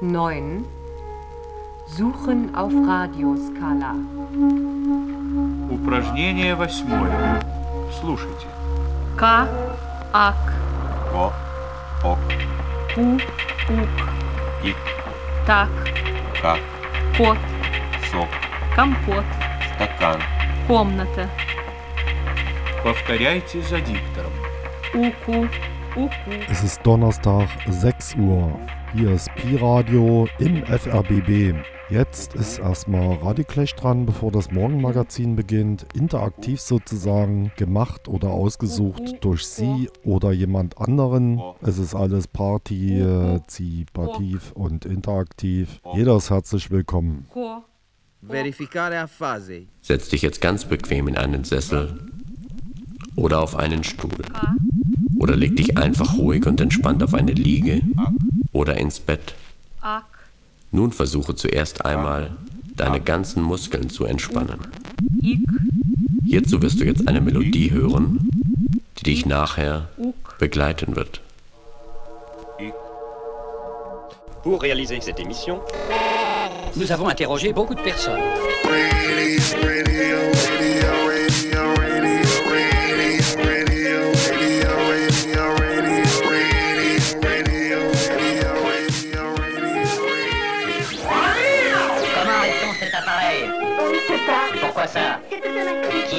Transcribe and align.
9. 0.00 0.64
Suchen 1.88 2.54
auf 2.54 2.72
Radioskala. 2.72 3.94
Упражнение 5.70 6.54
восьмое. 6.54 7.40
Слушайте. 8.00 8.46
К, 9.16 9.48
ак, 10.12 10.34
Ко, 11.12 11.32
ок, 12.04 12.18
у, 12.96 13.14
ук, 13.14 13.88
ик, 14.62 14.76
так, 15.46 15.68
как, 16.42 16.58
кот, 17.16 17.38
сок, 18.10 18.28
компот, 18.74 19.24
стакан. 19.74 20.20
комната, 20.66 21.28
Повторяйте 22.84 23.62
за 23.62 23.80
диктором. 23.80 24.32
уку, 24.92 25.48
уку. 25.96 26.30
Es 26.50 26.62
ist 26.62 26.82
Donnerstag, 26.84 27.48
6 27.66 28.16
Uhr. 28.16 28.58
Hier 28.93 29.11
ist 29.11 29.33
Pi-Radio 29.35 30.27
im 30.39 30.65
FRBB. 30.65 31.55
Jetzt 31.89 32.35
ist 32.35 32.59
erstmal 32.59 33.13
Radiclash 33.15 33.73
dran, 33.75 34.05
bevor 34.05 34.33
das 34.33 34.51
Morgenmagazin 34.51 35.37
beginnt. 35.37 35.85
Interaktiv 35.93 36.59
sozusagen, 36.59 37.53
gemacht 37.55 38.09
oder 38.09 38.31
ausgesucht 38.31 39.15
durch 39.21 39.45
Sie 39.45 39.89
oder 40.03 40.33
jemand 40.33 40.77
anderen. 40.77 41.41
Es 41.61 41.77
ist 41.77 41.95
alles 41.95 42.27
partizipativ 42.27 44.51
und 44.55 44.85
interaktiv. 44.85 45.79
Jeder 45.93 46.17
ist 46.17 46.29
herzlich 46.29 46.69
willkommen. 46.69 47.27
Ko, 47.29 47.63
Verificare 48.21 48.99
a 48.99 49.07
fase. 49.07 49.67
Setz 49.79 50.09
dich 50.09 50.21
jetzt 50.21 50.41
ganz 50.41 50.65
bequem 50.65 51.07
in 51.07 51.15
einen 51.15 51.45
Sessel 51.45 52.09
oder 53.15 53.41
auf 53.41 53.55
einen 53.55 53.85
Stuhl. 53.85 54.11
Oder 55.21 55.35
leg 55.35 55.55
dich 55.55 55.77
einfach 55.77 56.17
ruhig 56.17 56.47
und 56.47 56.59
entspannt 56.59 57.03
auf 57.03 57.13
eine 57.13 57.33
Liege 57.33 57.81
oder 58.53 58.77
ins 58.77 58.99
Bett. 58.99 59.35
Nun 60.71 60.91
versuche 60.91 61.35
zuerst 61.35 61.85
einmal, 61.85 62.31
deine 62.75 62.99
ganzen 62.99 63.43
Muskeln 63.43 63.91
zu 63.91 64.05
entspannen. 64.05 64.57
Hierzu 66.25 66.59
wirst 66.63 66.79
du 66.79 66.85
jetzt 66.85 67.07
eine 67.07 67.21
Melodie 67.21 67.69
hören, 67.69 68.31
die 68.97 69.03
dich 69.03 69.27
nachher 69.27 69.89
begleiten 70.39 70.95
wird. 70.95 71.21
Pour 74.41 74.63
réaliser 74.63 74.99
cette 75.01 75.19
émission, 75.19 75.59
nous 76.75 76.91
avons 76.91 77.09
interrogé 77.09 77.53
beaucoup 77.53 77.75
de 77.75 77.83
personnes. 77.83 78.19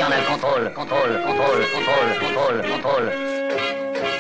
Qui 0.03 0.08
en 0.08 0.11
a 0.11 0.19
le 0.19 0.27
contrôle 0.27 0.72
Contrôle, 0.75 1.22
contrôle, 1.22 1.62
contrôle, 1.70 2.19
contrôle, 2.19 2.58
contrôle. 2.72 3.12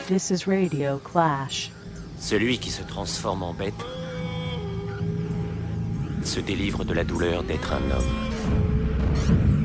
This 0.06 0.30
is 0.30 0.46
Radio 0.46 0.98
Clash. 0.98 1.72
Celui 2.20 2.58
qui 2.58 2.70
se 2.70 2.84
transforme 2.84 3.42
en 3.42 3.52
bête 3.52 3.74
se 6.22 6.38
délivre 6.38 6.84
de 6.84 6.94
la 6.94 7.02
douleur 7.02 7.42
d'être 7.42 7.72
un 7.72 7.90
homme. 7.90 9.61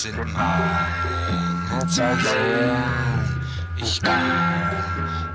Sind 0.00 0.16
meine 0.32 1.86
zwei 1.86 2.14
Seelen. 2.14 2.82
Ich 3.76 4.00
kann 4.00 4.72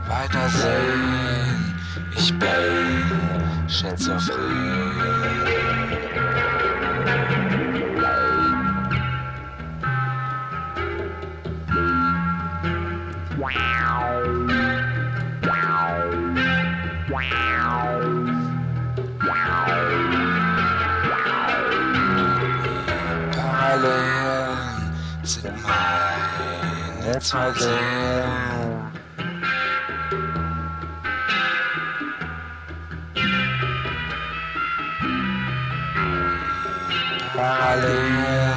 weitersehen. 0.08 1.76
Ich 2.16 2.34
bin 2.40 3.68
schizophren. 3.68 5.75
mine. 25.64 27.16
It's 27.16 27.34
my 27.34 27.52
game. 27.54 28.56
Hallelujah, 37.36 38.56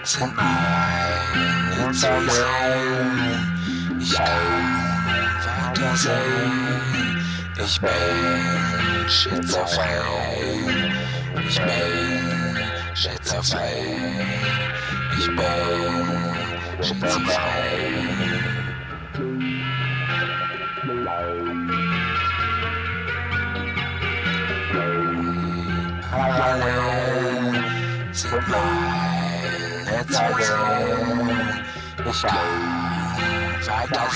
it's 0.00 0.20
mine, 0.20 0.34
it's 1.88 2.02
my 2.02 2.20
game. 2.28 3.44
Ja, 3.98 4.28
Fantasie, 5.40 6.10
ich 7.56 7.80
bin 7.80 9.08
schizophren, 9.08 10.92
ich 11.48 11.58
bin 11.58 12.94
schizophren. 12.94 14.73
Ich 15.16 15.26
bin 15.26 16.82
schizophren. 16.82 17.34
Parallel 26.10 27.64
sind 28.12 28.48
meine 28.48 30.06
Zweifel. 30.08 30.54
Ich 32.10 32.22
kann 32.22 32.38
weiter 33.66 34.08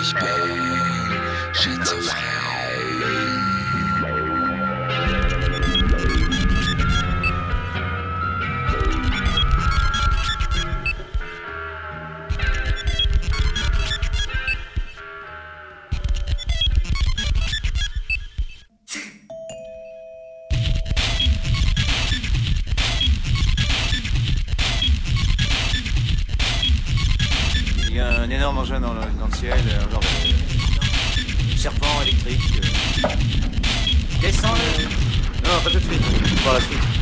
Ich 0.00 0.14
bin 0.14 1.52
schizophren. 1.52 2.59
serpent 31.60 32.00
électrique. 32.00 32.40
Descends-le 34.22 34.84
Non, 34.84 35.60
pas 35.62 35.68
de 35.68 35.78
suite, 35.78 36.00
suite. 36.60 36.99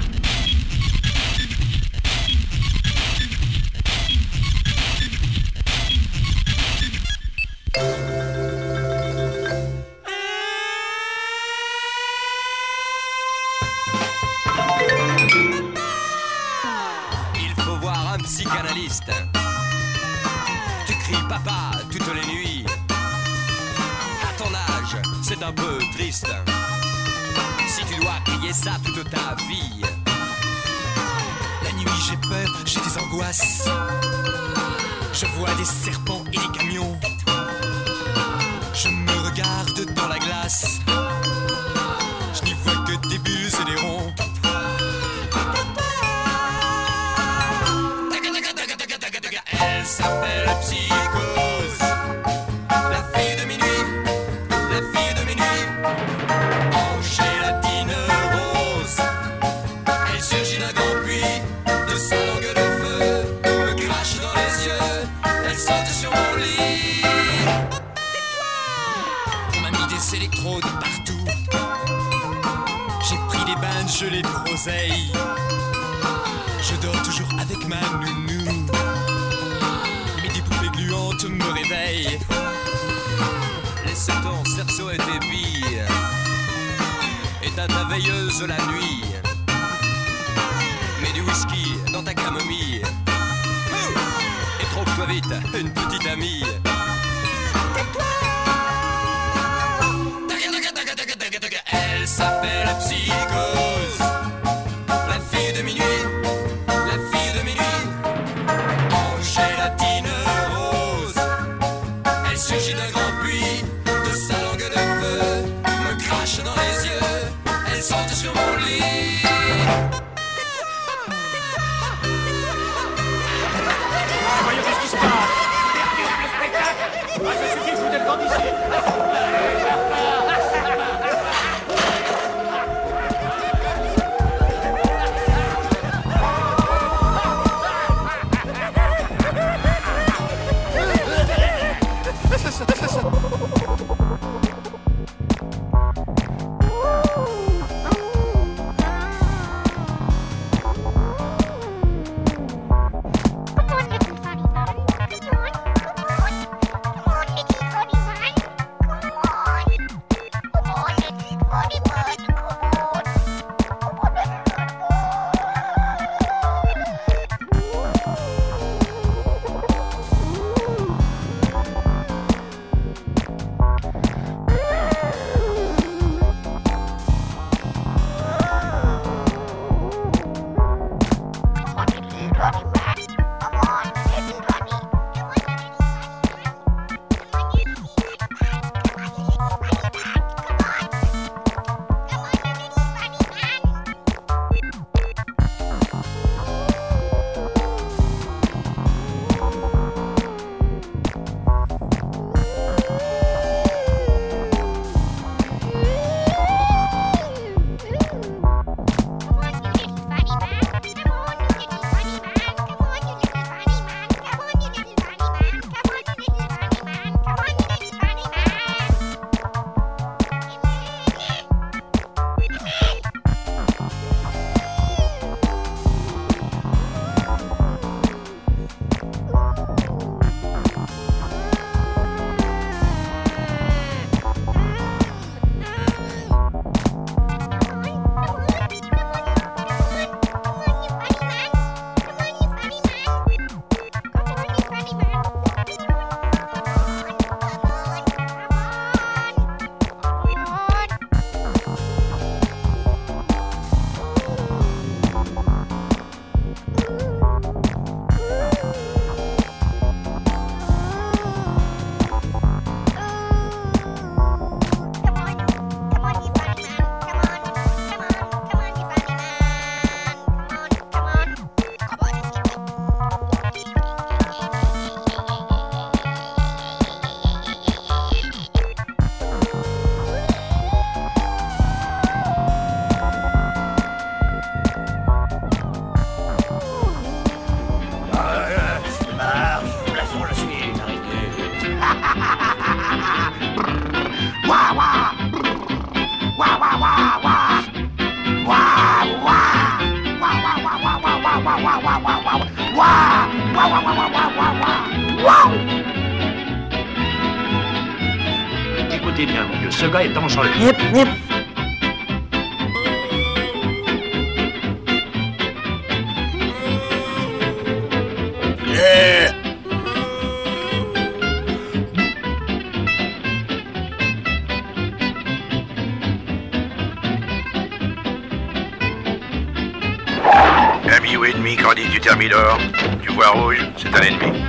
Ami 331.08 331.16
ou 331.16 331.24
ennemi, 331.24 331.56
dis 331.74 331.88
du 331.88 332.00
Thermidor 332.00 332.58
Tu 333.02 333.10
vois 333.12 333.30
rouge, 333.30 333.66
c'est 333.78 333.88
un 333.88 334.02
ennemi. 334.02 334.42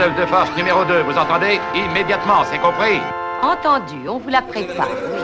Camisole 0.00 0.14
de 0.14 0.26
force 0.26 0.56
numéro 0.56 0.84
2, 0.84 1.02
vous 1.02 1.18
entendez? 1.18 1.60
Immédiatement, 1.74 2.42
c'est 2.44 2.58
compris 2.58 3.00
Entendu, 3.42 4.08
on 4.08 4.18
vous 4.18 4.30
la 4.30 4.40
prépare, 4.40 4.88
oui. 4.88 5.20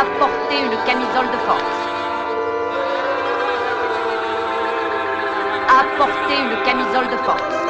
Apportez 0.00 0.60
une 0.62 0.76
camisole 0.86 1.30
de 1.30 1.38
force. 1.46 1.62
Apportez 5.68 6.38
une 6.38 6.62
camisole 6.64 7.10
de 7.10 7.16
force. 7.24 7.61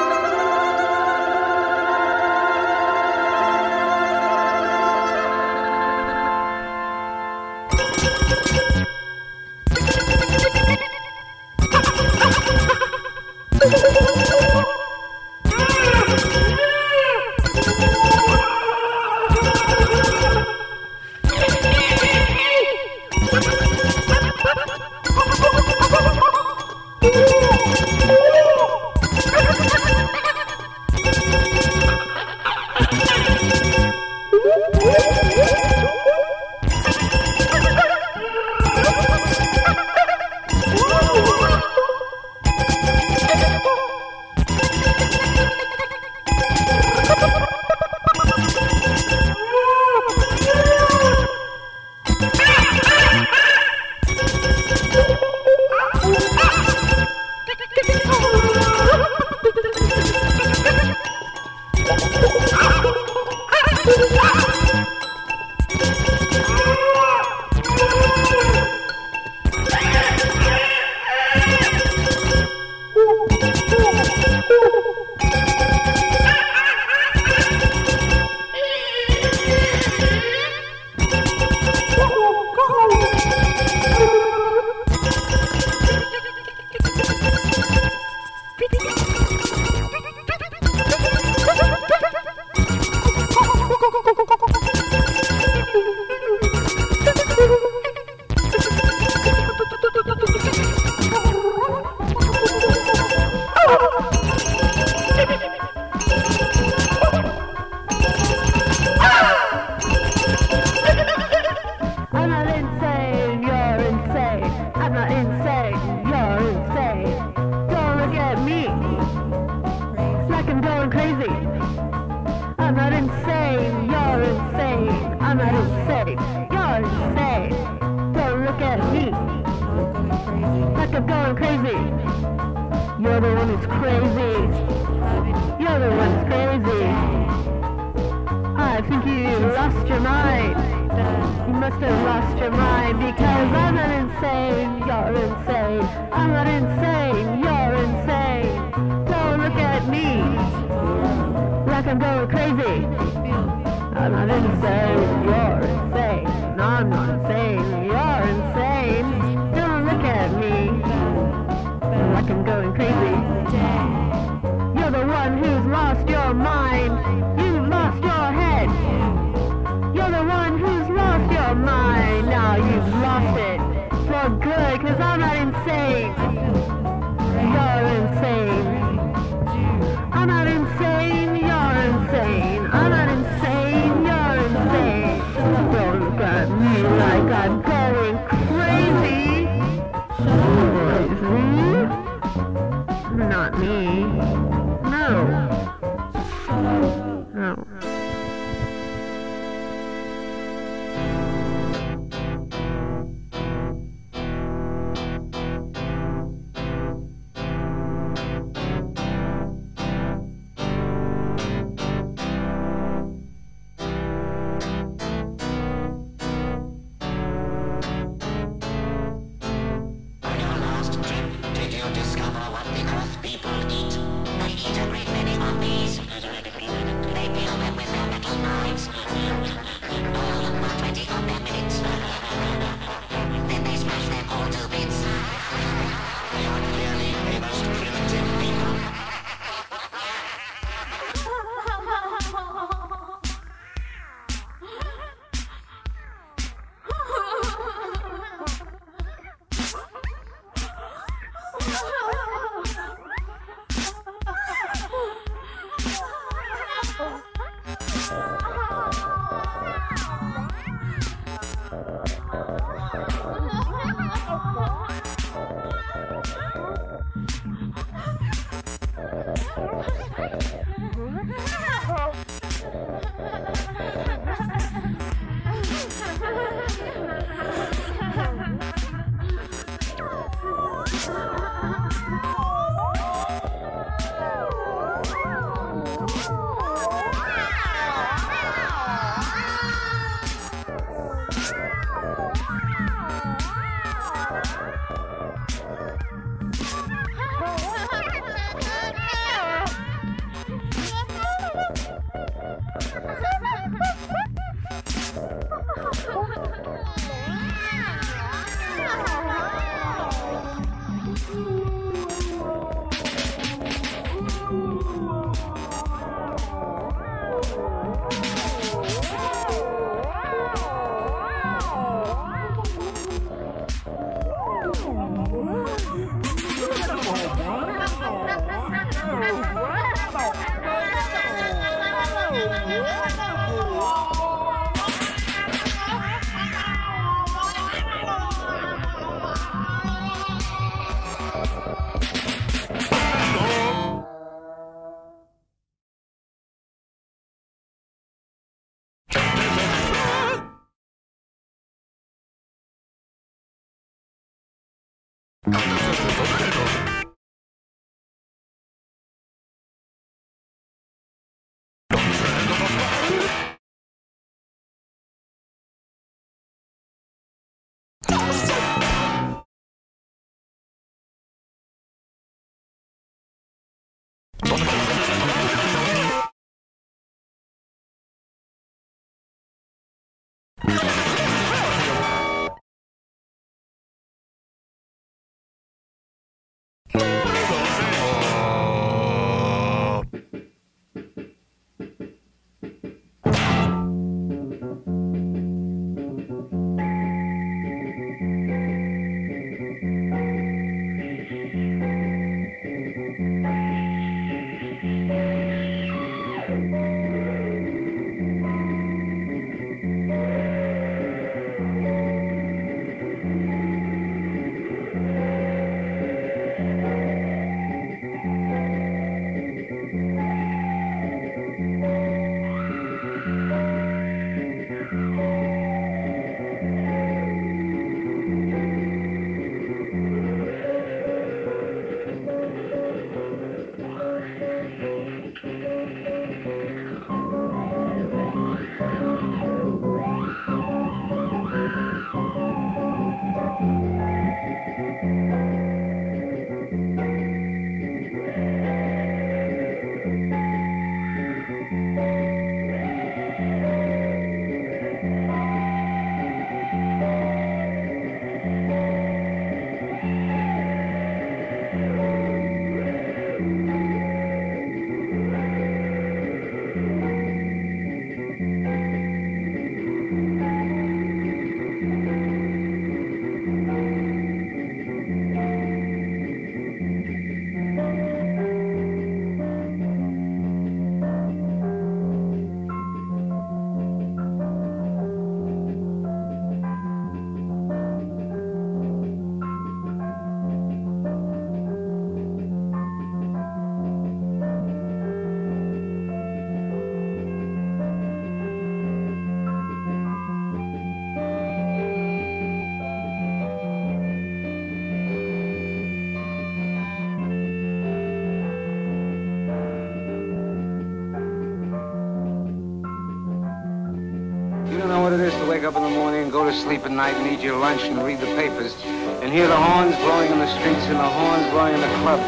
Sleep 516.73 516.87
at 516.87 516.91
night 516.91 517.15
and 517.17 517.31
eat 517.31 517.45
your 517.45 517.59
lunch 517.59 517.83
and 517.83 518.03
read 518.03 518.19
the 518.19 518.33
papers 518.35 518.75
and 519.21 519.31
hear 519.31 519.47
the 519.47 519.55
horns 519.55 519.95
blowing 519.97 520.33
in 520.33 520.39
the 520.39 520.49
streets 520.57 520.81
and 520.89 520.97
the 520.97 521.11
horns 521.21 521.47
blowing 521.51 521.75
in 521.75 521.81
the 521.83 521.95
clubs. 522.01 522.25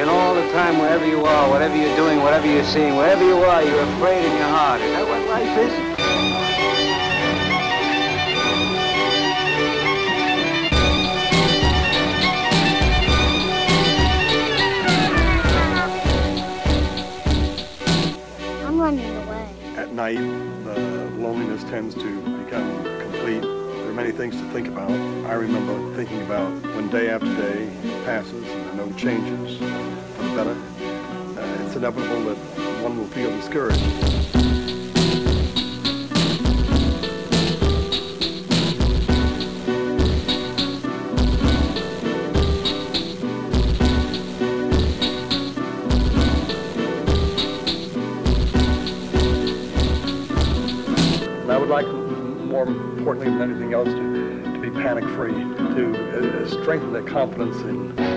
And 0.00 0.08
all 0.08 0.34
the 0.34 0.50
time, 0.52 0.78
wherever 0.78 1.06
you 1.06 1.22
are, 1.22 1.50
whatever 1.50 1.76
you're 1.76 1.94
doing, 1.94 2.22
whatever 2.22 2.46
you're 2.46 2.64
seeing, 2.64 2.96
wherever 2.96 3.22
you 3.22 3.36
are, 3.36 3.62
you're 3.62 3.82
afraid 3.96 4.24
in 4.24 4.32
your 4.38 4.48
heart. 4.48 4.80
Is 4.80 4.90
that 4.92 5.06
what 5.06 5.28
life 5.28 5.58
is? 5.58 5.83
Things 24.30 24.40
to 24.40 24.48
think 24.54 24.68
about. 24.68 24.90
I 25.26 25.34
remember 25.34 25.94
thinking 25.96 26.22
about 26.22 26.50
when 26.74 26.88
day 26.88 27.10
after 27.10 27.26
day 27.36 27.70
passes 28.06 28.32
and 28.32 28.64
there 28.64 28.70
are 28.70 28.88
no 28.88 28.92
changes 28.96 29.58
for 29.58 30.22
the 30.22 30.34
better. 30.34 30.56
Uh, 31.38 31.66
it's 31.66 31.76
inevitable 31.76 32.24
that 32.24 32.36
one 32.82 32.96
will 32.96 33.08
feel 33.08 33.28
discouraged. 33.32 34.63
Importantly 52.98 53.30
than 53.30 53.50
anything 53.50 53.74
else, 53.74 53.88
to, 53.88 54.42
to 54.52 54.58
be 54.60 54.70
panic-free, 54.70 55.32
to 55.32 56.44
uh, 56.44 56.62
strengthen 56.62 56.92
their 56.92 57.02
confidence 57.02 57.56
in 57.62 58.13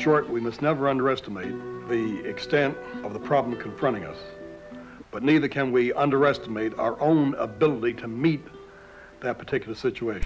short, 0.00 0.30
we 0.30 0.40
must 0.40 0.62
never 0.62 0.88
underestimate 0.88 1.52
the 1.88 2.26
extent 2.26 2.74
of 3.04 3.12
the 3.12 3.18
problem 3.18 3.60
confronting 3.60 4.04
us, 4.04 4.16
but 5.10 5.22
neither 5.22 5.46
can 5.46 5.72
we 5.72 5.92
underestimate 5.92 6.72
our 6.78 6.98
own 7.02 7.34
ability 7.34 7.92
to 7.92 8.08
meet 8.08 8.42
that 9.20 9.38
particular 9.38 9.74
situation. 9.74 10.24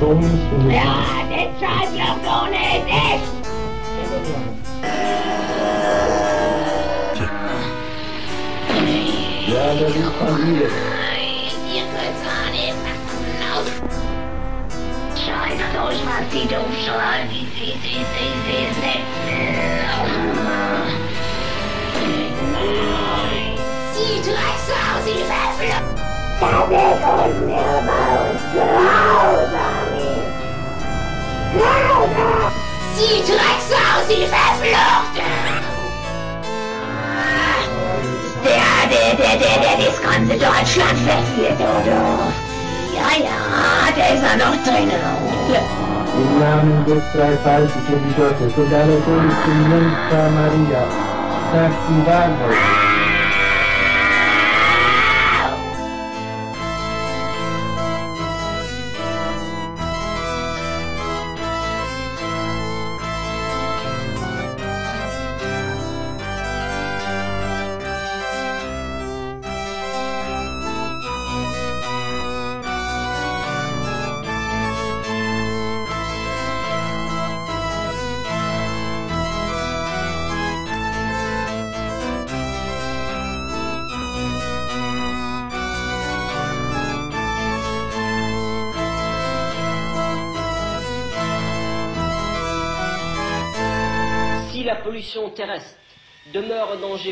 Bonus. 0.00 0.30
Ja, 0.70 1.02
das 1.28 1.50
schreibt 1.58 1.94
ja 1.96 2.14
doch 2.22 2.48
nicht. 2.48 2.86
Ja, 9.48 9.74
das 9.74 9.90
ist 9.90 10.12
Familie. 10.18 10.68
Durch 15.74 16.00
was 16.04 16.26
die 16.32 16.46
Dummschalen, 16.48 17.28
die 17.30 17.46
sie, 17.54 17.72
sie, 17.72 17.78
sie, 17.82 18.32
sie, 18.44 18.66
sie, 18.74 18.80
sie, 18.80 19.00
sie, 23.94 24.16
Drecksau, 24.22 24.92
sie 25.04 25.20
Verflucht! 25.24 25.98
Da 26.40 26.70
wird 26.70 27.02
ein 27.02 27.46
Meerbaum, 27.46 28.36
Glaube! 28.52 29.77
Sie 32.94 33.22
Drecksau, 33.22 34.04
sie 34.08 34.26
verflucht. 34.26 35.16
Der, 38.44 38.88
der, 38.90 39.14
der, 39.14 39.34
der, 39.38 39.56
der 39.62 39.76
das 39.86 40.02
ganze 40.02 40.34
Deutschland 40.34 40.98
verführt, 40.98 41.58
oder? 41.58 42.32
Ja, 42.94 43.08
ja, 43.18 43.38
der 43.96 44.14
ist 44.14 44.22
ja 44.22 44.36
noch 44.36 44.56
drinnen. 44.64 45.02
Im 46.16 46.38
Namen 46.40 46.84
des 46.86 47.02
dreifaltigen 47.12 48.14
Gottes 48.16 48.52
und 48.56 48.74
aller 48.74 48.94
Jungfrau 48.94 50.30
Maria, 50.30 50.82
sagt 51.52 51.80
die 51.88 52.06
Wahrheit. 52.06 52.77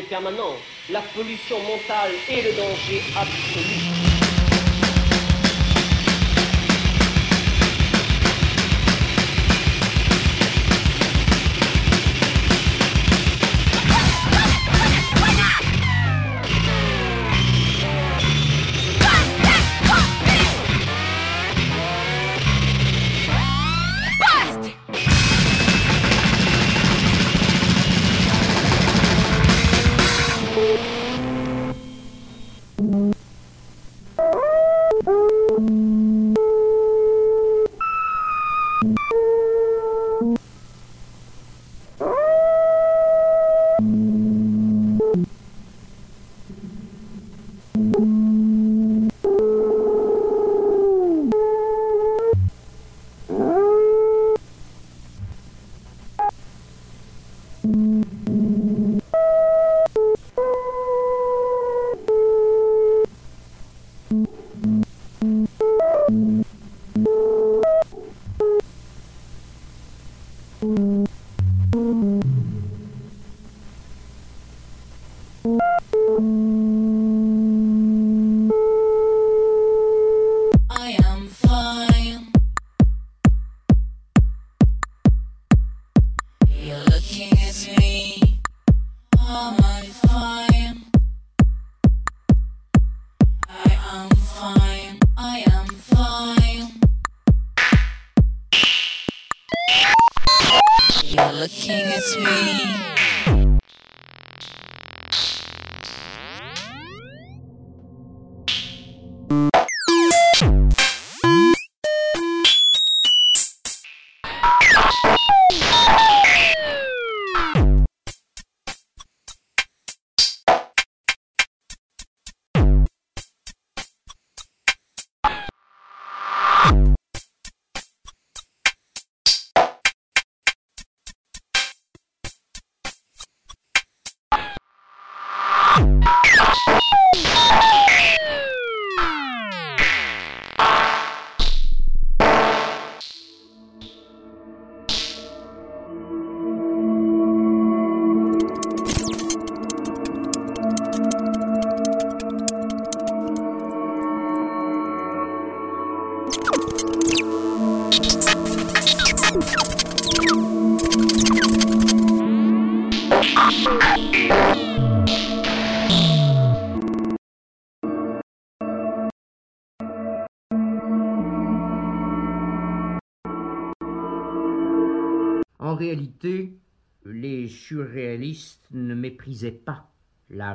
Permanent, 0.09 0.55
la 0.89 1.01
pollution 1.15 1.57
mentale 1.59 2.11
est 2.29 2.41
le 2.41 2.51
danger 2.55 3.01
absolu. 3.15 4.16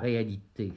Réalité. 0.02 0.72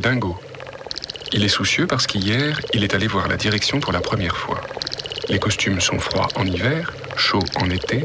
Dingo. 0.00 0.36
Il 1.32 1.44
est 1.44 1.48
soucieux 1.48 1.86
parce 1.86 2.06
qu'hier, 2.06 2.60
il 2.74 2.82
est 2.82 2.94
allé 2.94 3.06
voir 3.06 3.28
la 3.28 3.36
direction 3.36 3.80
pour 3.80 3.92
la 3.92 4.00
première 4.00 4.36
fois. 4.36 4.60
Les 5.28 5.38
costumes 5.38 5.80
sont 5.80 5.98
froids 5.98 6.28
en 6.34 6.44
hiver, 6.44 6.92
chauds 7.16 7.44
en 7.60 7.70
été, 7.70 8.04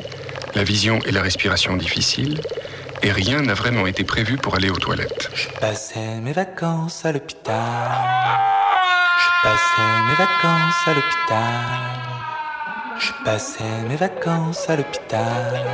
la 0.53 0.63
vision 0.63 0.99
et 1.08 1.12
la 1.12 1.21
respiration 1.21 1.75
difficiles, 1.75 2.41
et 3.01 3.12
rien 3.12 3.41
n'a 3.41 3.53
vraiment 3.53 3.88
été 3.88 4.03
prévu 4.03 4.38
pour 4.38 4.55
aller 4.55 4.69
aux 4.69 4.77
toilettes. 4.77 5.29
passais 5.60 6.19
mes 6.21 6.34
vacances 6.34 7.05
à 7.05 7.13
l'hôpital. 7.13 7.91
Je 9.17 9.49
passais 9.49 10.01
mes 10.08 10.15
vacances 10.15 10.88
à 10.88 10.93
l'hôpital. 10.93 12.05
Je 12.99 13.12
passais 13.23 13.81
mes 13.88 13.95
vacances 13.95 14.69
à 14.69 14.75
l'hôpital. 14.75 15.65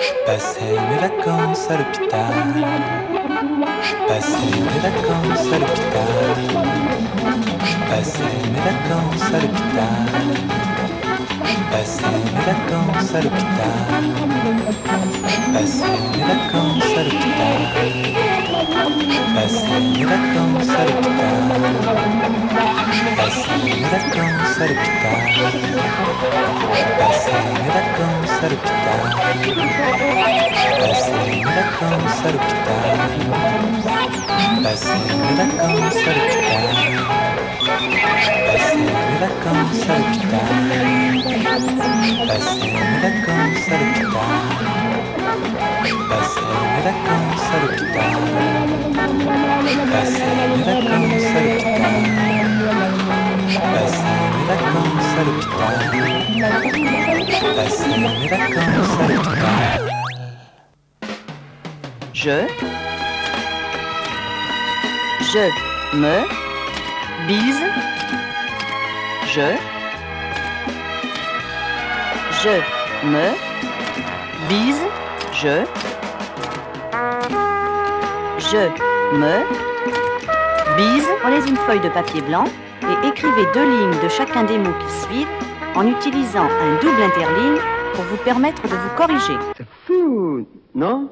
Je 0.00 0.26
passais 0.26 0.76
mes 0.90 0.98
vacances 0.98 1.70
à 1.70 1.78
l'hôpital. 1.78 3.13
Passais 4.08 4.36
mes 4.36 4.80
vacances 4.80 5.52
à 5.52 5.58
l'hôpital. 5.58 6.36
Je 7.64 7.76
passais 7.90 8.36
mes 8.52 8.60
vacances 8.60 9.32
à 9.32 9.40
l'hôpital. 9.40 10.08
Je 11.44 11.58
passais 11.70 12.18
mes 12.34 12.40
vacances 12.44 13.14
à 13.14 13.20
l'hôpital. 13.22 14.02
Je 15.26 15.40
passais 15.52 15.98
mes 16.12 16.24
vacances 16.24 16.92
à 16.96 17.02
l'hôpital. 17.02 18.23
Passais 18.64 19.80
mes 19.80 20.04
vacances 20.04 20.70
à 20.70 20.84
l'hôpital. 20.84 21.38
Passer 23.16 23.56
mes 23.64 23.82
vacances 23.82 24.58
à 24.58 24.66
l'hôpital. 24.66 25.22
Passer 26.98 27.38
mes 27.52 27.68
vacances 27.68 28.42
à 28.42 28.48
l'hôpital. 28.48 29.02
Passais 30.80 31.22
mes 31.26 31.44
vacances 31.44 32.24
à 32.24 32.32
l'hôpital. 32.32 32.84
Passais 34.62 35.12
mes 35.18 35.34
vacances 35.36 36.06
à 36.06 36.12
l'hôpital. 36.14 36.64
Passais 38.46 38.76
mes 38.76 39.16
vacances 39.20 39.88
à 39.88 39.98
l'hôpital. 39.98 40.52
Passais 42.26 42.72
mes 42.72 42.96
vacances 43.02 43.68
à 43.68 43.76
l'hôpital. 43.78 45.23
Je 45.34 45.94
passais 46.08 46.40
mes 46.40 46.82
vacances 46.84 47.48
à 47.50 47.58
l'hôpital. 47.60 48.12
Je 49.66 49.80
passais 49.90 50.30
mes 50.38 50.62
vacances 50.62 51.32
à 51.34 51.42
l'hôpital. 51.42 51.94
Je 53.48 53.58
passais 53.58 54.14
mes 54.30 54.44
vacances 54.46 55.14
à 55.18 55.24
l'hôpital. 55.24 55.76
Je 57.28 57.40
passais 57.56 57.96
mes 57.98 58.28
vacances 58.28 58.94
à 59.00 59.06
l'hôpital. 59.08 59.82
Je. 62.12 62.38
Je 65.32 65.44
me 65.96 66.16
bise. 67.26 67.64
Je. 69.26 69.48
Je 72.42 72.54
me 73.06 73.26
bise. 74.48 75.03
Je. 75.44 75.66
Je 78.38 78.62
me 79.18 79.44
bise. 80.78 81.06
Prenez 81.20 81.46
une 81.46 81.56
feuille 81.56 81.80
de 81.80 81.90
papier 81.90 82.22
blanc 82.22 82.44
et 82.80 83.08
écrivez 83.08 83.44
deux 83.52 83.64
lignes 83.64 84.02
de 84.02 84.08
chacun 84.08 84.44
des 84.44 84.56
mots 84.56 84.72
qui 84.80 84.90
suivent 85.02 85.28
en 85.74 85.86
utilisant 85.86 86.46
un 86.46 86.80
double 86.80 87.02
interligne 87.02 87.60
pour 87.92 88.04
vous 88.04 88.16
permettre 88.24 88.62
de 88.62 88.74
vous 88.74 88.96
corriger. 88.96 89.36
Fou, 89.86 90.46
non? 90.74 91.10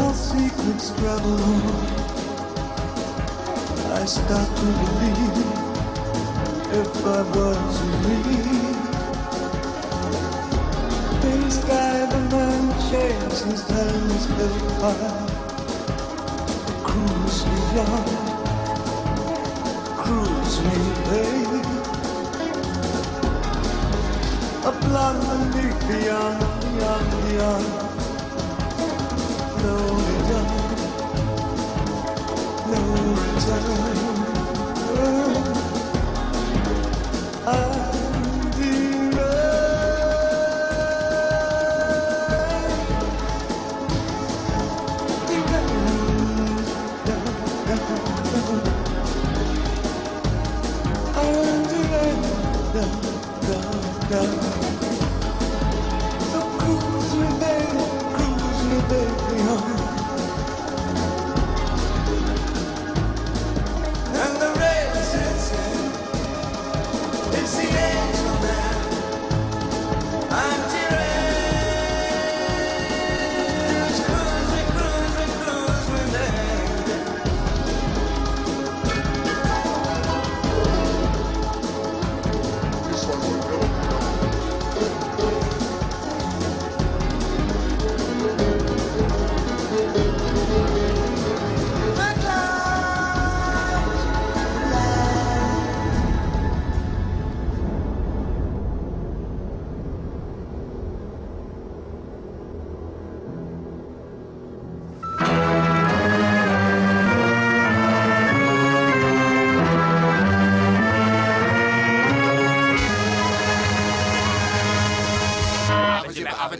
How 0.00 0.12
secrets 0.12 0.90
travel 0.96 1.42
on. 1.44 1.62
I 3.92 4.06
start 4.06 4.48
to 4.56 4.68
believe 4.80 5.36
if 6.72 6.92
I 7.04 7.20
was 7.36 7.76
me. 8.06 8.20
In 11.30 11.50
sky 11.50 12.06
the 12.06 12.20
man 12.32 12.64
shares 12.88 13.40
his 13.42 13.62
hands 13.68 14.24
held 14.38 14.72
high. 14.80 15.26
Cruise 16.82 17.40
me 17.44 17.58
young, 17.76 18.10
cruise 20.00 20.56
me 20.64 20.78
babe. 21.10 21.66
A 24.64 24.72
blonde 24.80 25.24
beneath 25.52 25.80
beyond, 25.88 26.40
beyond, 26.62 27.10
beyond 27.28 27.89
know 29.62 29.98
it 29.98 30.28
does. 30.28 30.59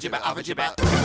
Avajibba, 0.00 0.22
avajibba. 0.24 0.99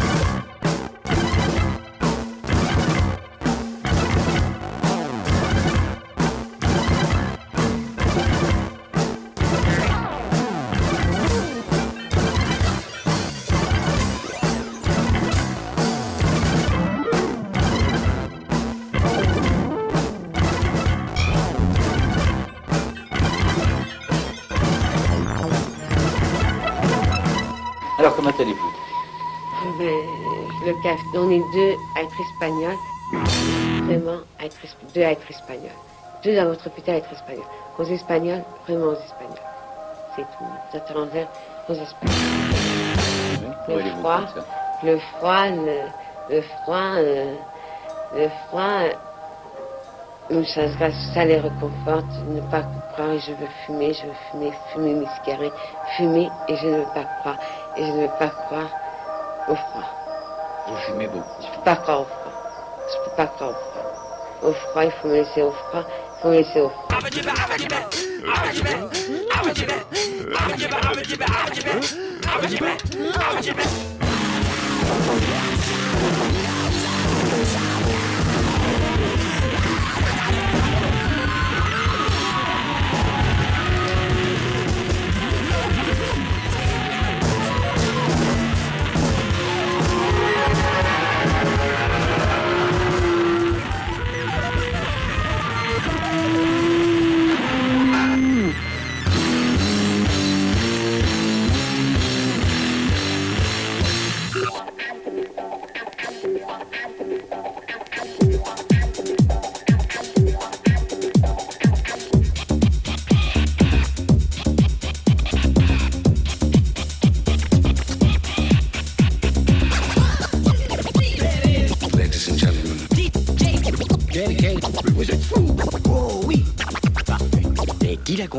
On 31.25 31.31
est 31.31 31.43
deux 31.53 31.75
à 31.95 32.03
être 32.03 32.21
espagnols. 32.21 32.77
Vraiment, 33.85 34.19
à 34.39 34.45
être, 34.45 34.55
deux 34.93 35.01
à 35.03 35.11
être 35.11 35.29
espagnols. 35.29 35.71
Deux 36.23 36.35
dans 36.35 36.45
votre 36.45 36.67
hôpital 36.67 36.95
à 36.95 36.97
être 36.99 37.11
espagnols. 37.11 37.45
Aux 37.79 37.83
espagnols, 37.83 38.43
vraiment 38.67 38.87
aux 38.87 38.93
espagnols. 38.93 39.41
C'est 40.15 40.21
tout. 40.23 40.77
Êtes 40.77 40.95
envers 40.95 41.27
aux 41.67 41.73
espagnols. 41.73 42.15
Où 43.67 43.71
Le 43.77 43.89
froid, 43.99 44.21
ça? 44.35 44.45
le 44.83 44.99
froid, 44.99 45.47
le, 45.49 46.35
le 46.35 46.41
froid, 46.41 46.95
euh, 46.97 47.33
le 48.15 48.29
froid, 48.47 48.79
euh, 50.31 50.43
ça, 50.45 50.67
ça, 50.77 50.91
ça 51.13 51.25
les 51.25 51.37
réconforte. 51.37 52.05
Ne 52.27 52.41
pas 52.51 52.63
croire 52.93 53.11
et 53.11 53.19
je 53.19 53.31
veux 53.31 53.47
fumer, 53.65 53.93
je 53.93 54.05
veux 54.05 54.13
fumer, 54.31 54.53
fumer 54.73 54.93
mes 54.93 55.07
cigarettes, 55.23 55.53
fumer 55.97 56.29
et 56.47 56.55
je 56.55 56.67
ne 56.67 56.77
veux 56.77 56.93
pas 56.93 57.05
croire. 57.19 57.37
Et 57.77 57.85
je 57.85 57.91
ne 57.91 58.01
veux 58.03 58.11
pas 58.19 58.29
croire 58.29 58.69
au 59.49 59.55
froid. 59.55 60.04
Vous 60.67 60.75
fumez 60.87 61.07
beaucoup. 61.07 61.41
Je 61.41 61.47
peux 61.57 61.63
pas 61.63 61.75
croire 61.75 62.01
au 62.01 62.05
froid. 62.05 62.31
Je 62.89 62.97
ne 62.97 63.03
peux 63.05 63.15
pas 63.15 63.27
croire 63.27 63.51
au 63.51 63.53
froid. 63.53 64.49
Au 64.49 64.53
froid, 64.53 64.83
il 64.83 64.91
faut 64.91 65.07
me 65.07 65.13
laisser 65.13 65.41
au 65.43 65.51
froid. 65.51 65.83
Il 65.85 66.21
faut 66.21 66.29
me 66.29 66.33
laisser 66.35 66.61
au 66.61 66.69
froid. 66.69 66.85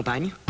Qui 0.03 0.46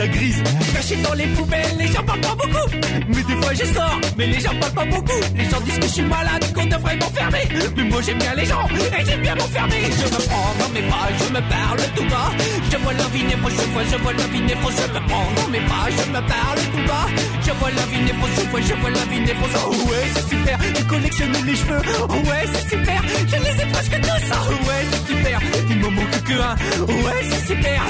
la 0.00 0.08
grise. 0.08 0.42
Cachée 0.72 0.96
dans 0.96 1.12
les 1.12 1.26
poubelles, 1.36 1.76
les 1.78 1.88
gens 1.88 2.02
parlent 2.02 2.20
pas 2.20 2.36
beaucoup. 2.42 2.68
Mais 3.08 3.22
des 3.22 3.36
fois 3.40 3.52
je 3.52 3.66
sors, 3.76 4.00
mais 4.16 4.26
les 4.26 4.40
gens 4.40 4.54
parlent 4.60 4.78
pas 4.80 4.84
beaucoup. 4.86 5.20
Les 5.36 5.44
gens 5.50 5.60
disent 5.60 5.78
que 5.78 5.88
je 5.90 5.94
suis 5.98 6.08
malade, 6.16 6.44
qu'on 6.54 6.64
devrait 6.64 6.96
m'enfermer. 6.96 7.44
Mais 7.76 7.84
moi 7.84 8.00
j'aime 8.04 8.18
bien 8.18 8.34
les 8.34 8.46
gens, 8.46 8.66
et 8.98 9.04
j'aime 9.04 9.20
bien 9.20 9.34
m'enfermer. 9.34 9.82
Je 10.00 10.06
me 10.14 10.20
prends 10.28 10.52
dans 10.60 10.70
mes 10.74 10.84
bras, 10.88 11.08
je 11.20 11.28
me 11.36 11.42
parle 11.54 11.82
tout 11.96 12.08
bas. 12.14 12.30
Je 12.70 12.76
vois 12.78 12.94
la 12.94 13.08
vie 13.12 13.24
néfro, 13.24 13.48
je 13.50 13.66
vois, 13.72 13.84
je 13.92 13.96
vois 14.02 14.12
la 14.12 14.26
vie 14.32 14.40
néfro, 14.40 14.70
je 14.70 14.86
me 14.94 15.00
prends 15.08 15.28
dans 15.36 15.48
mes 15.54 15.60
bras, 15.68 15.86
je 15.90 16.04
me 16.16 16.20
parle 16.32 16.60
tout 16.72 16.84
bas. 16.88 17.06
Je 17.46 17.52
vois 17.58 17.70
la 17.70 17.86
vie 17.90 18.02
néfro, 18.06 18.26
je 18.36 18.42
vois, 18.50 18.60
je 18.68 18.74
vois 18.80 18.90
la 18.90 19.04
vie 19.10 19.20
néfro. 19.20 19.46
Oh 19.66 19.90
ouais, 19.90 20.06
c'est 20.14 20.28
super, 20.32 20.58
je 20.78 20.82
collectionne 20.84 21.36
les 21.44 21.56
cheveux. 21.56 21.82
Oh 22.08 22.14
ouais, 22.28 22.44
c'est 22.52 22.66
super, 22.74 23.00
je 23.30 23.36
les 23.44 23.62
ai 23.62 23.66
presque 23.74 24.00
tous. 24.00 24.26
Oh 24.32 24.66
ouais, 24.66 24.82
c'est 24.90 25.04
super, 25.12 25.38
il 25.68 25.76
me 25.76 25.88
manque 25.90 26.22
que 26.24 26.36
un. 26.48 26.56
Oh 26.88 26.92
ouais, 27.04 27.20
c'est 27.30 27.46
super, 27.52 27.82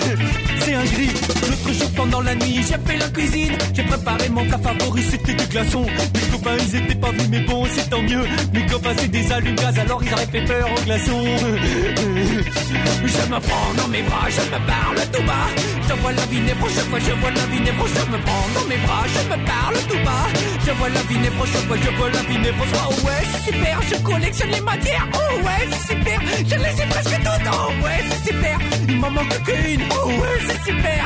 c'est 0.60 0.74
un 0.74 0.84
gris. 0.84 1.10
L'autre 1.48 1.72
jour 1.78 1.90
pendant 1.96 2.20
la 2.20 2.34
nuit, 2.34 2.64
j'ai 2.68 2.78
fait 2.86 2.98
la 2.98 3.08
cuisine. 3.08 3.56
J'ai 3.74 3.82
préparé 3.82 4.28
mon 4.28 4.44
plat 4.44 4.58
favori, 4.58 5.02
c'était 5.02 5.34
des 5.34 5.46
glaçons. 5.46 5.86
Mes 6.14 6.30
copains, 6.32 6.56
ils 6.58 6.76
étaient 6.76 6.94
pas 6.94 7.10
venus, 7.10 7.28
mais 7.30 7.40
bon, 7.40 7.66
c'est 7.70 7.88
tant 7.90 8.02
mieux. 8.02 8.24
Mes 8.52 8.66
copains, 8.66 8.94
c'est 8.96 9.08
des 9.08 9.32
allumes-gaz, 9.32 9.78
alors 9.78 10.02
ils 10.02 10.12
auraient 10.12 10.26
fait 10.26 10.44
peur 10.44 10.68
aux 10.70 10.84
glaçons. 10.84 11.24
Je 13.02 13.34
me 13.34 13.40
prends 13.40 13.74
dans 13.76 13.88
mes 13.88 14.02
bras, 14.02 14.28
je 14.28 14.42
me 14.42 14.66
parle 14.66 14.96
tout 15.12 15.22
bas. 15.22 15.48
Je 15.88 15.94
vois 15.94 16.12
la 16.12 16.22
vie 16.26 16.42
je 16.46 16.54
vois, 16.54 16.98
je 16.98 17.12
vois 17.12 17.30
la 17.30 17.46
vie 17.46 17.58
je 17.58 18.12
me 18.12 18.18
prends 18.24 18.48
dans 18.54 18.66
mes 18.68 18.76
bras, 18.76 19.04
je 19.06 19.20
me 19.30 19.46
parle 19.46 19.76
tout 19.88 20.04
bas. 20.04 20.26
Je 20.66 20.70
vois 20.72 20.88
la 20.88 21.00
vie 21.02 21.16
je 21.24 21.30
vois, 21.66 21.76
je 21.76 21.90
vois 21.96 22.10
la 22.10 22.22
vie. 22.22 22.38
Oh 22.74 23.06
ouais, 23.06 23.22
c'est 23.32 23.52
super, 23.52 23.80
je 23.90 23.96
collectionne 24.02 24.50
les 24.50 24.60
matières. 24.60 25.08
Oh 25.14 25.36
ouais, 25.44 25.68
c'est 25.70 25.94
super, 25.94 26.20
je 26.38 26.54
les 26.54 26.82
ai 26.82 26.86
presque 26.88 27.16
toutes. 27.16 27.48
Oh 27.52 27.84
ouais, 27.84 28.04
c'est 28.10 28.32
super, 28.32 28.58
il 28.88 28.96
m'en 28.96 29.10
manque 29.10 29.42
qu'une. 29.44 29.82
Oh 29.90 30.08
ouais, 30.08 30.49
c'est 30.50 30.70
super, 30.70 31.04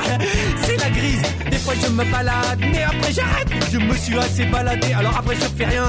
c'est 0.64 0.76
la 0.76 0.90
grise. 0.90 1.22
Des 1.50 1.58
fois 1.58 1.74
je 1.82 1.88
me 1.88 2.04
balade, 2.04 2.60
mais 2.60 2.82
après 2.82 3.12
j'arrête. 3.12 3.48
Je 3.72 3.78
me 3.78 3.94
suis 3.94 4.18
assez 4.18 4.44
baladé, 4.46 4.92
alors 4.92 5.16
après 5.16 5.34
je 5.34 5.48
fais 5.56 5.64
rien. 5.64 5.88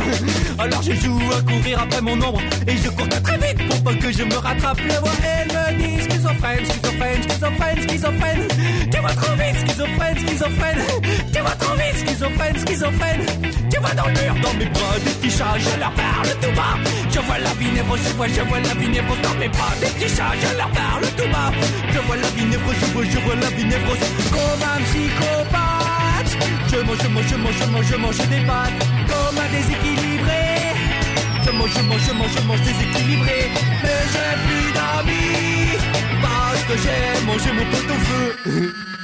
Alors 0.60 0.82
je 0.82 0.94
joue 0.94 1.20
à 1.38 1.42
courir 1.42 1.82
après 1.82 2.02
mon 2.02 2.14
ombre 2.14 2.42
et 2.68 2.78
je 2.78 2.90
cours 2.90 3.10
très 3.10 3.38
vite 3.38 3.68
pour 3.70 3.84
pas 3.84 3.96
que 3.96 4.12
je 4.12 4.24
me 4.24 4.38
rattrape. 4.38 4.80
Le 4.80 5.00
voix, 5.00 5.12
elle 5.24 5.48
me 5.48 5.82
dit 5.82 6.04
schizophrène, 6.04 6.66
schizophrène, 6.66 7.24
schizophrène, 7.24 7.90
schizophrène. 7.90 8.48
Tu 8.92 8.98
vas 9.00 9.14
trop 9.14 9.36
vite, 9.36 9.58
schizophrène, 9.68 10.18
schizophrène. 10.18 10.80
Tu 11.34 11.40
vas 11.40 11.56
trop 11.60 11.76
vite, 11.76 12.08
schizophrène, 12.08 12.58
schizophrène. 12.58 13.26
Tu 13.70 13.80
vas 13.80 13.94
dans 13.94 14.08
le 14.08 14.14
mur, 14.14 14.36
dans 14.42 14.54
mes 14.54 14.66
bras, 14.66 15.00
des 15.04 15.12
petits 15.12 15.36
je 15.36 15.80
leur 15.80 15.92
parle 15.92 16.28
tout 16.42 16.56
bas. 16.56 16.76
Je 17.12 17.20
vois 17.20 17.38
la 17.40 17.54
vie 17.54 17.72
névrose, 17.72 18.00
je 18.08 18.14
vois, 18.16 18.28
je 18.28 18.42
vois 18.42 18.60
la 18.60 18.74
vie 18.74 18.90
névrose 18.90 19.22
dans 19.22 19.36
mes 19.36 19.48
bras, 19.50 19.74
des 19.80 19.88
petits 19.88 20.16
chats, 20.16 20.34
je 20.42 20.58
leur 20.58 20.70
parle 20.70 21.06
tout 21.18 21.30
bas. 21.32 21.52
Je 21.94 22.00
vois 22.00 22.16
la 22.18 22.30
vie 22.36 22.46
névrose, 22.46 22.76
je 22.82 22.86
vois, 22.94 23.04
je 23.04 23.20
vois 23.20 23.36
la 23.36 23.45
vie 23.50 23.66
névrose 23.66 24.00
comme 24.32 24.64
un 24.74 24.82
psychopathe. 24.86 26.32
Je 26.72 26.78
mange, 26.78 26.98
je 27.02 27.08
mange, 27.08 27.26
je 27.30 27.36
mange, 27.36 27.56
je 27.56 27.66
mange, 27.66 27.86
je 27.86 27.96
mange 27.96 28.18
des 28.18 28.46
pâtes 28.46 28.80
comme 29.08 29.38
un 29.38 29.50
déséquilibré. 29.52 30.44
Je 31.46 31.52
mange, 31.52 31.70
je 31.76 31.82
mange, 31.82 32.02
je 32.08 32.14
mange, 32.14 32.32
je 32.36 32.48
mange 32.48 32.62
déséquilibré. 32.62 33.52
Mais 33.84 34.02
j'ai 34.12 34.34
plus 34.46 34.68
d'amis 34.78 35.78
parce 36.22 36.62
que 36.68 36.76
j'ai 36.84 37.26
mangé 37.26 37.52
mon 37.54 37.66
pot 37.72 37.94
au 37.94 38.00
feu. 38.08 38.95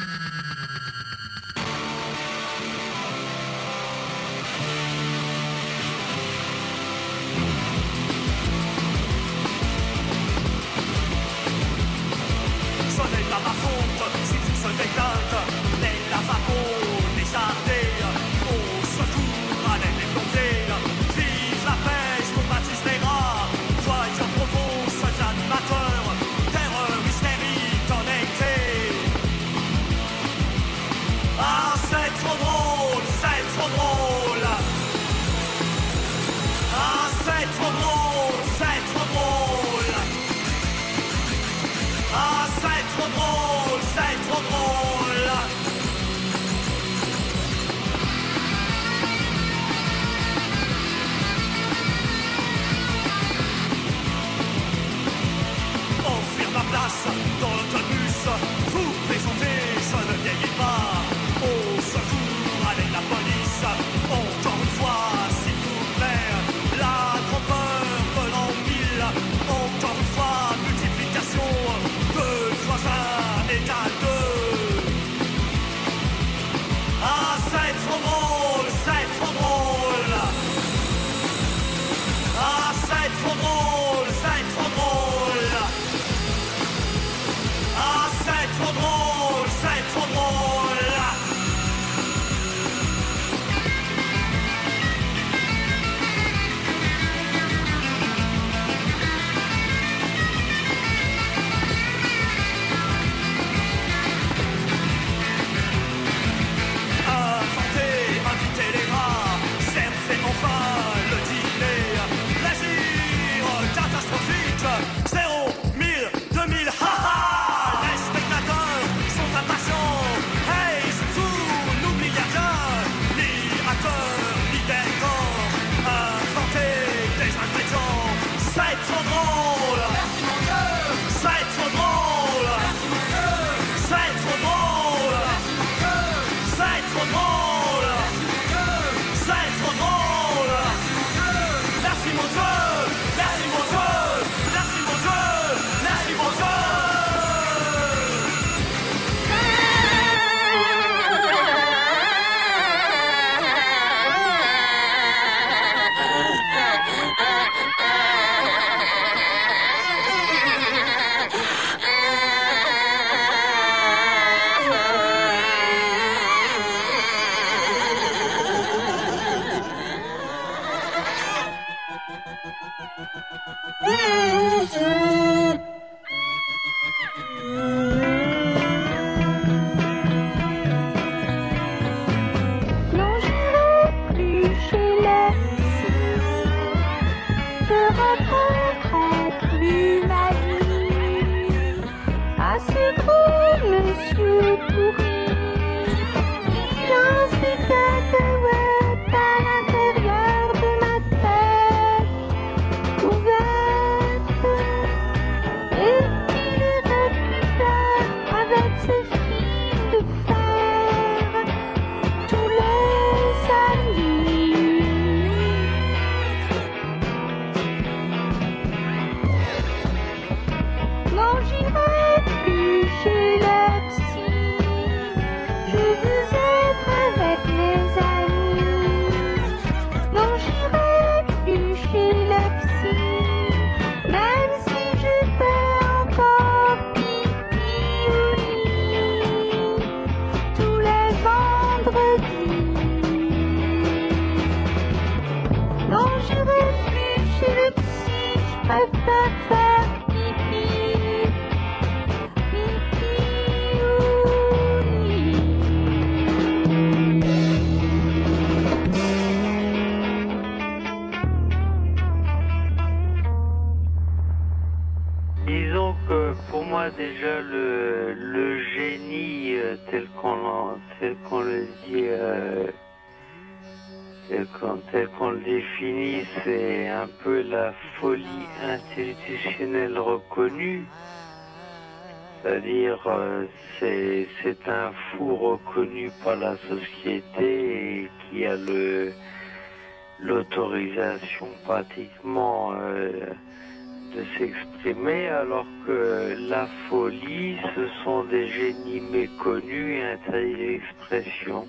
De 294.15 294.23
s'exprimer 294.37 295.27
alors 295.27 295.65
que 295.85 296.35
la 296.49 296.67
folie, 296.89 297.57
ce 297.75 297.87
sont 298.03 298.23
des 298.25 298.47
génies 298.49 299.01
méconnus 299.11 299.97
et 299.97 300.03
interdits 300.03 300.55
d'expression. 300.55 301.67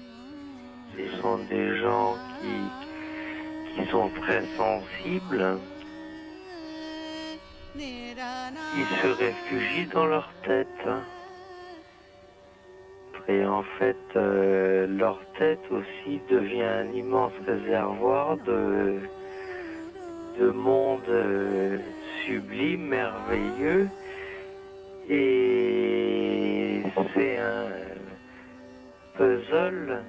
Ce 0.96 1.20
sont 1.20 1.38
des 1.48 1.76
gens 1.78 2.16
qui, 2.40 3.74
qui 3.74 3.90
sont 3.90 4.10
très 4.20 4.42
sensibles, 4.56 5.58
qui 7.74 8.84
se 9.00 9.06
réfugient 9.06 9.86
dans 9.92 10.06
leur 10.06 10.28
tête. 10.44 10.66
Et 13.28 13.46
en 13.46 13.62
fait, 13.78 13.96
euh, 14.16 14.86
leur 14.88 15.20
tête 15.38 15.60
aussi 15.70 16.20
devient 16.28 16.62
un 16.62 16.92
immense 16.92 17.32
réservoir 17.46 18.36
de, 18.38 18.98
de 20.38 20.50
monde 20.50 21.00
euh, 21.08 21.78
sublime, 22.24 22.88
merveilleux. 22.88 23.88
Et 25.08 26.82
c'est 27.14 27.38
un 27.38 27.68
puzzle, 29.16 30.02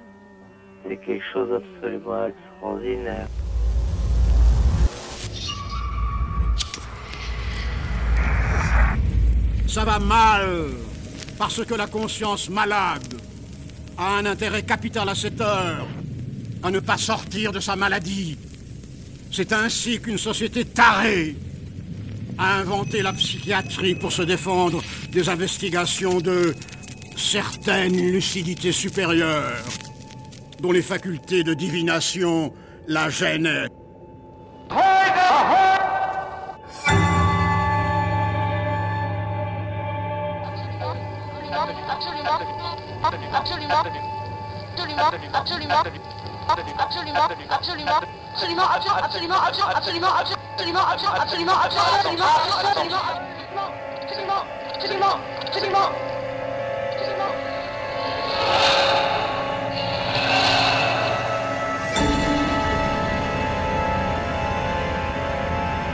c'est 0.86 0.96
quelque 0.98 1.24
chose 1.32 1.50
d'absolument 1.50 2.26
extraordinaire. 2.26 3.28
Ça 9.66 9.84
va 9.84 9.98
mal, 9.98 10.46
parce 11.36 11.64
que 11.64 11.74
la 11.74 11.88
conscience 11.88 12.48
malade 12.48 13.14
a 13.98 14.18
un 14.18 14.26
intérêt 14.26 14.62
capital 14.62 15.08
à 15.08 15.14
cette 15.14 15.40
heure, 15.40 15.86
à 16.62 16.70
ne 16.70 16.78
pas 16.78 16.96
sortir 16.96 17.50
de 17.50 17.58
sa 17.58 17.74
maladie. 17.74 18.38
C'est 19.36 19.52
ainsi 19.52 19.98
qu'une 19.98 20.16
société 20.16 20.64
tarée 20.64 21.34
a 22.38 22.58
inventé 22.58 23.02
la 23.02 23.12
psychiatrie 23.12 23.96
pour 23.96 24.12
se 24.12 24.22
défendre 24.22 24.80
des 25.10 25.28
investigations 25.28 26.20
de 26.20 26.54
certaines 27.16 27.96
lucidités 27.96 28.70
supérieures, 28.70 29.64
dont 30.60 30.70
les 30.70 30.82
facultés 30.82 31.42
de 31.42 31.52
divination 31.52 32.54
la 32.86 33.10
gênaient. 33.10 33.66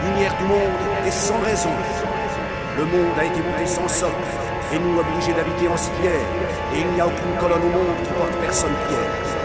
Lumière 0.03 0.37
du 0.39 0.45
monde 0.45 0.59
et 1.07 1.11
sans 1.11 1.39
raison. 1.41 1.71
Le 2.79 2.85
monde 2.87 3.19
a 3.19 3.25
été 3.25 3.41
monté 3.43 3.67
sans 3.67 3.87
socle 3.89 4.15
et 4.73 4.79
nous 4.79 4.99
obligés 4.99 5.35
d'habiter 5.35 5.69
en 5.69 5.77
civière. 5.77 6.13
Et 6.75 6.81
il 6.81 6.87
n'y 6.89 7.01
a 7.01 7.07
aucune 7.07 7.37
colonne 7.39 7.63
au 7.63 7.69
monde 7.69 7.97
qui 8.03 8.11
porte 8.13 8.33
personne 8.41 8.75
pierre. 8.89 9.40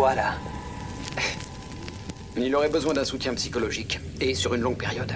quoi, 0.00 0.14
là 0.14 0.32
Il 2.34 2.56
aurait 2.56 2.70
besoin 2.70 2.94
d'un 2.94 3.04
soutien 3.04 3.34
psychologique, 3.34 4.00
et 4.18 4.34
sur 4.34 4.54
une 4.54 4.62
longue 4.62 4.78
période. 4.78 5.12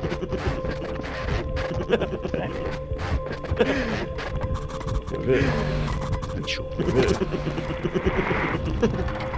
È 5.12 5.18
vero. 6.84 7.20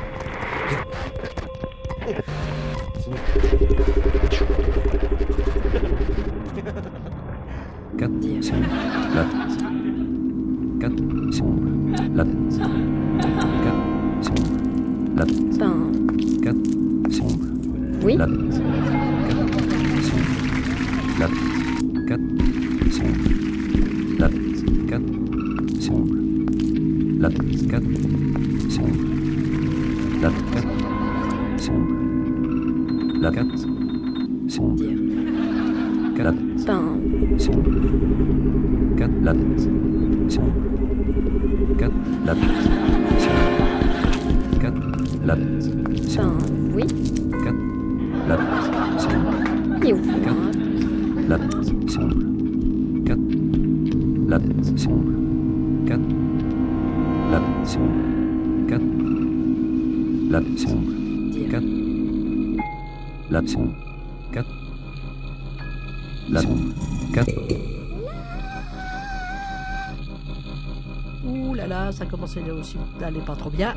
Sombre. 60.57 60.91
Quatre. 61.49 61.63
La 63.29 63.41
tête. 63.41 63.49
Sombre. 63.49 63.73
Quatre. 64.31 64.49
La 66.29 66.41
sombre. 66.41 66.73
Quatre. 67.13 67.31
Ouh 71.25 71.53
là 71.53 71.67
là, 71.67 71.91
ça 71.91 72.05
commence 72.05 72.37
à 72.37 72.53
aussi 72.53 72.77
d'aller 72.99 73.19
pas 73.21 73.35
trop 73.35 73.49
bien. 73.49 73.73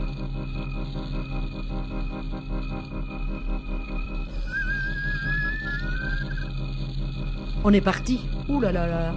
On 7.64 7.72
est 7.72 7.80
parti. 7.80 8.20
Ouh 8.48 8.60
là 8.60 8.72
là 8.72 8.86
là. 8.86 9.14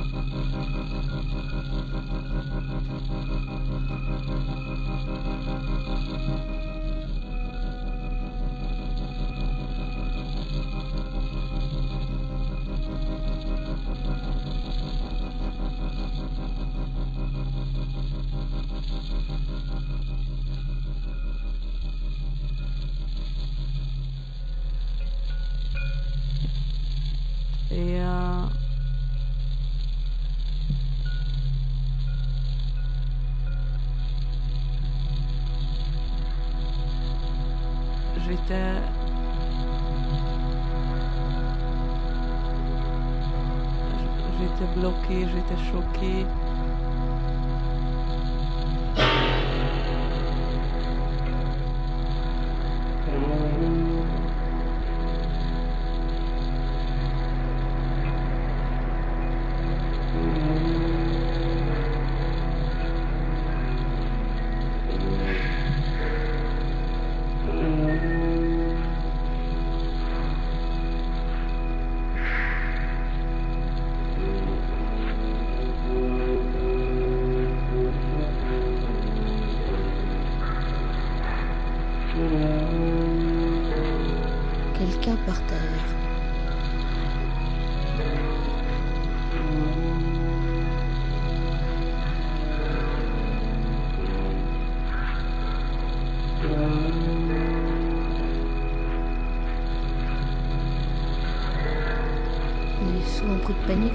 Turkey. 45.99 46.38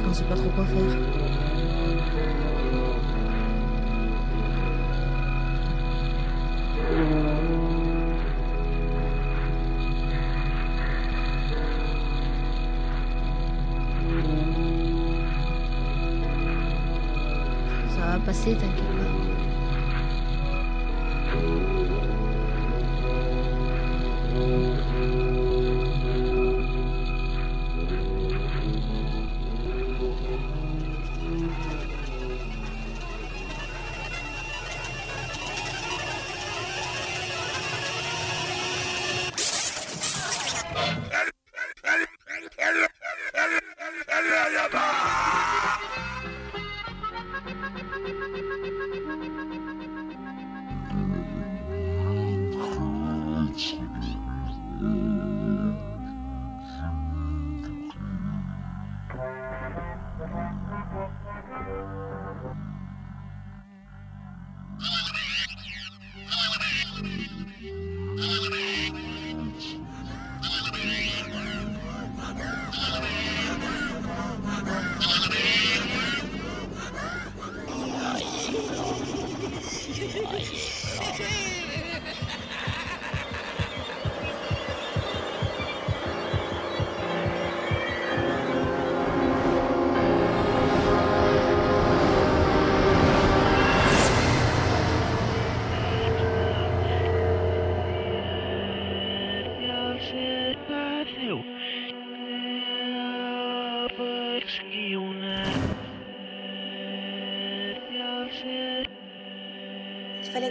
Quand 0.02 0.10
on 0.10 0.14
sait 0.14 0.24
pas 0.24 0.34
trop 0.34 0.50
quoi 0.50 0.64
faire. 0.64 1.13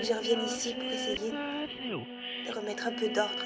Je 0.03 0.13
revienne 0.13 0.43
ici 0.45 0.73
pour 0.73 0.91
essayer 0.91 1.31
de 1.31 2.51
remettre 2.51 2.87
un 2.87 2.91
peu 2.91 3.07
d'ordre 3.07 3.42